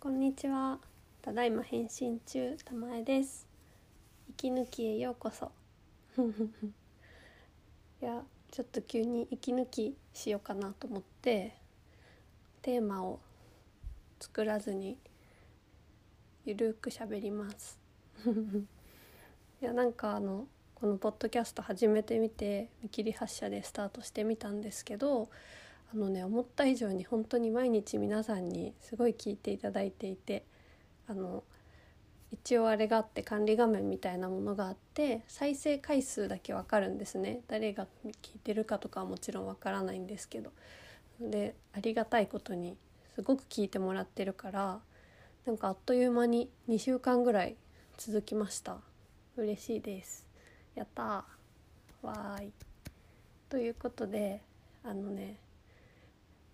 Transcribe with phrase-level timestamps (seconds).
[0.00, 0.78] こんにちは。
[1.22, 3.48] ただいま返信中、たまえです。
[4.30, 5.50] 息抜きへようこそ。
[8.00, 8.22] いや、
[8.52, 11.56] ちょっと急に息抜きしようかなと思って、
[12.62, 13.18] テーマを
[14.20, 14.96] 作らずに
[16.44, 17.80] ゆるく喋ります。
[19.60, 20.46] いや、なんかあの
[20.76, 25.28] このポッドキャスト始めてみて見切り発車でスタートしてみたんですけど
[25.92, 30.44] あのね思った以上に本当に毎日皆さんにすごい聞いていただいていて
[31.06, 31.44] あの
[32.30, 37.40] 一応あれがあって管理画面みたいなものがあって再生回数だけわかるんですね。
[37.48, 37.86] 誰が
[38.22, 40.52] 聞いてるかとかはもちろんわからないんですけど。
[41.20, 42.76] でありがたいことに
[43.14, 44.80] すごく聞いてもらってるから
[45.46, 47.56] なんかあっという間に2週間ぐらい
[47.96, 48.76] 続きました。
[49.36, 50.26] 嬉しいです。
[50.74, 51.24] やった
[52.02, 52.52] わーい。
[53.48, 54.42] ということで
[54.84, 55.38] あのね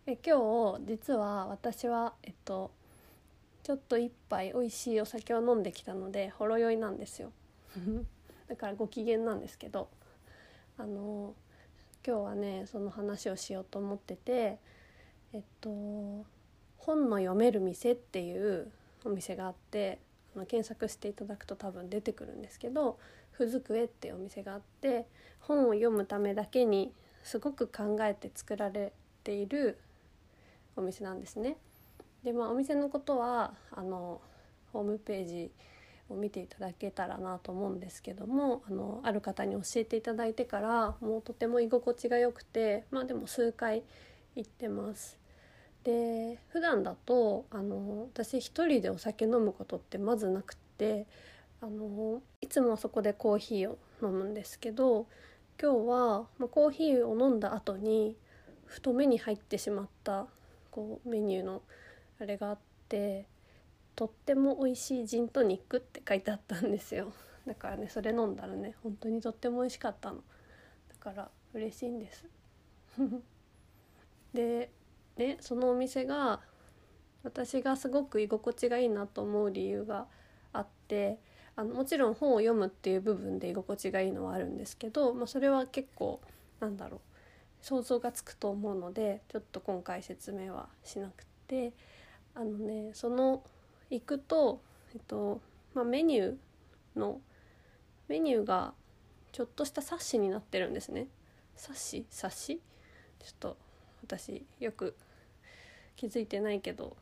[0.07, 2.71] え今日実は私はえっと
[3.62, 7.33] ちょっと一杯美味しいお酒を飲んできたのでほろ酔いなんですよ。
[8.47, 9.89] だからご機嫌なんですけど
[10.77, 11.34] あの
[12.06, 14.59] 今日はねその話をしようと思ってて
[15.33, 15.70] えっと
[16.77, 18.71] 本の読める店っていう
[19.06, 19.98] お店があって
[20.37, 22.98] あの検索していただくと多分出てくるんですけど
[23.33, 25.06] 「ふずくえ」っていうお店があって
[25.41, 29.78] 本を読むためだけにすごく考えて作られている
[30.77, 31.56] お店なんですね。
[32.25, 34.20] でまあお店のことはあの
[34.72, 35.50] ホームページ
[36.08, 43.83] を見ていただけたらなと思うんですけどもあのある方に教えていただいてからもうとても居心地が良くてまあでも数回
[44.34, 45.19] 行ってます。
[45.84, 51.06] で普段だとあの私一人でお酒飲むことってまずなくって
[51.61, 55.06] あのいつもそこでコーヒーを飲むんですけど
[55.61, 58.16] 今日は、まあ、コーヒーを飲んだ後に
[58.64, 60.27] ふと目に入ってしまった
[60.75, 61.62] こうメニューの
[62.20, 62.58] あれがあっ
[62.89, 63.28] て
[63.94, 67.12] とっても美味しいジントニックって書いてあったんですよ。
[67.47, 70.16] だからねそれ飲んだらね本当にとっても美味しかったの。
[70.88, 72.26] だから嬉しいんです。
[74.34, 74.72] で
[75.16, 76.41] ねそのお店が
[77.22, 80.09] 私がすごく居心地がいいなと思う理由が
[80.53, 81.20] あって
[81.54, 86.20] あのもちろん本を読むっていう部分で居心地がいいのはあるんですけど、まあ、それは結構
[86.59, 87.13] なんだろう。
[87.64, 91.72] 想像がつくと思うのでちょっと今回説明はしなくて。
[92.36, 93.44] あのねその
[93.91, 94.60] 行くと、
[94.92, 95.41] えっと
[95.72, 97.20] まあ、メニューの
[98.08, 98.72] メニューが
[99.30, 101.06] ちょっとした冊子になってるんですね。
[101.54, 102.06] 冊子？
[102.10, 102.56] 冊子？
[102.56, 102.60] ちょ
[103.30, 103.56] っと
[104.02, 104.96] 私よく
[105.94, 106.96] 気づいてないけど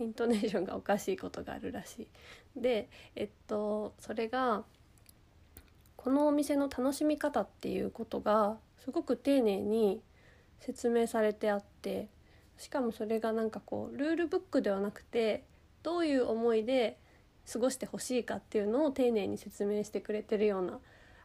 [0.00, 2.08] イントネーションがおかしいことがあるらし
[2.56, 2.60] い。
[2.60, 4.64] でえっとそれが
[5.96, 10.00] このお店の楽しみ方っていうことがすごく丁寧に
[10.60, 12.08] 説明されてあって
[12.56, 15.44] しかもそれがなんかこうルールブックではなくて
[15.82, 16.98] どういう思いで
[17.50, 20.78] 過ごしてほしいかっていうのを丁寧に説明してくれてるような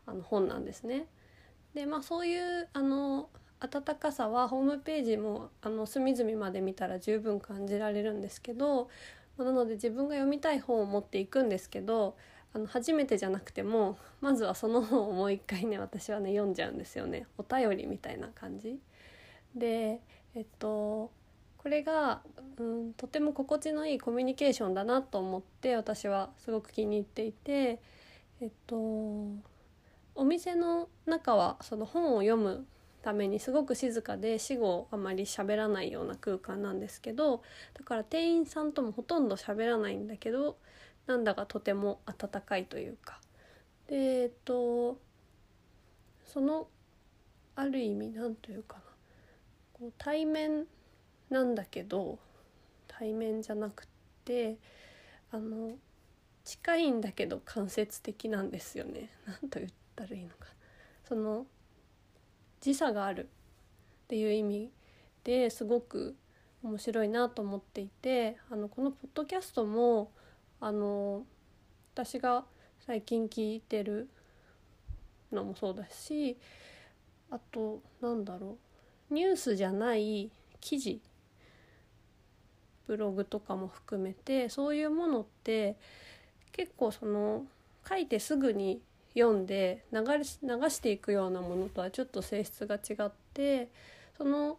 [0.06, 1.08] あの本なんですね。
[1.74, 8.90] でまあそういうあの温かさはホームページもあの隅々まで見たら十分感じられるんですけど
[9.38, 12.16] なので自分が読みたい本を持っていくんですけど
[12.54, 17.26] あの初めてじゃなくてもまずはその本をもう一回ね私はね読んじゃうんですよね。
[17.38, 18.80] お便りみたいな感じ。
[19.56, 20.00] で
[20.36, 21.12] えっと
[21.58, 22.22] これが、
[22.58, 27.80] うん、とても心地のいいコミュニケーションだなと思って私はすごく気に入っていて
[28.42, 28.76] えっと
[30.16, 32.68] お店の中はその本を読む
[33.02, 37.44] ためにすごく静かで死後あまり喋らないような空間なんですけど
[37.74, 40.58] だから店員さんともほとんど喋らないんだけど
[41.08, 43.20] なんだかとても温かいというか。
[43.88, 44.98] でえっと
[46.26, 46.68] その
[47.56, 48.84] ある意味なんというかな。
[49.74, 50.66] こう対面
[51.30, 52.20] なんだけど
[52.88, 53.88] 対面じゃなく
[54.24, 54.58] て
[55.32, 55.72] あの
[56.44, 59.10] 近いんだけど間接的なんですよね。
[59.26, 60.48] なんと言ったらいいのか。
[61.08, 61.46] その
[62.62, 63.30] 時差がある。
[64.04, 64.72] っていう意味
[65.24, 66.16] ですごく
[66.62, 70.12] 面白いなと思っていてあのこのポッドキャストも
[70.64, 71.26] あの
[71.94, 72.46] 私が
[72.86, 74.08] 最近聞いてる
[75.30, 76.38] のもそうだし
[77.30, 78.58] あとなんだろ
[79.12, 80.32] うニュースじゃない
[80.62, 81.02] 記事
[82.88, 85.76] ブログとかも含めてそういうものって
[86.54, 87.44] 結構その
[87.88, 88.82] 書いてすぐに
[89.16, 93.68] 読んで流れ流していくようなものとはちょっと性質が違って
[94.18, 94.58] その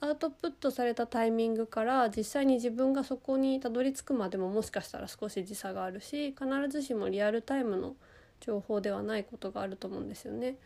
[0.00, 7.96] アウトプットされたタイミングから実際に自分がそこにたどり着くまでももしかしたら少し時差があるし必ずしもリアルタイムの
[8.40, 10.56] 情報ではないことがあると思うんですよね。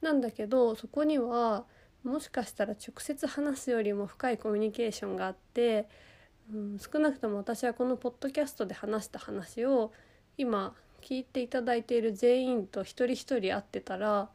[0.00, 1.64] なんだけどそこには
[2.04, 5.88] もしかしたら直接話すよりも深いコミュニケーションがあって
[6.52, 9.92] うん、少なくとも私はこのポッドキャストで話した話を
[10.38, 14.28] 今聞いていただいている全員と一人一人会ってたら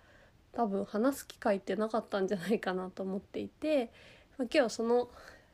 [0.52, 3.90] 多分話す機会ってなかったんじゃないかなと思っていて、
[4.42, 5.08] まあ、今日その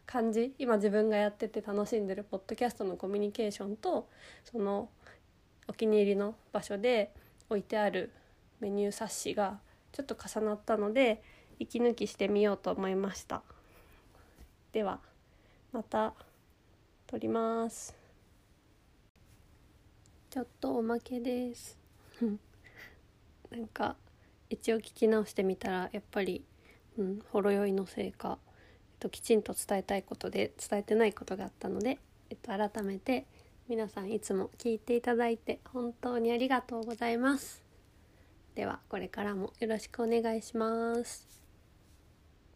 [0.06, 4.08] 感じ今自分がやってて楽しんでるポッドキャストのコミュニケーションと
[4.46, 4.88] その
[5.68, 7.14] お気に入りの場所で
[7.50, 8.14] 置いてある
[8.62, 9.60] メニュー冊子が
[9.92, 11.22] ちょっと重なったので
[11.60, 13.44] 息抜きしてみようと思いました。
[14.72, 15.02] では
[15.74, 16.14] また
[17.08, 17.94] 撮ります。
[20.30, 21.78] ちょっとおまけです。
[23.52, 23.98] なんか
[24.50, 26.46] 一応聞き直してみたらやっぱり、
[26.98, 28.40] うん、ほろ酔いのせいか、
[29.00, 32.00] と、きちんと伝えたいことで伝えてないことがあったので、
[32.30, 33.26] えっと、改めて
[33.70, 37.64] 皆さんいつも聞いていただいて本当にありがとうございます。
[38.56, 41.47] ではこれからもよろしくお願いします。